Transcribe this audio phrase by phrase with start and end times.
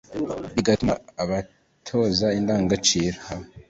[0.55, 3.19] bigatuma abatoza indangagaciro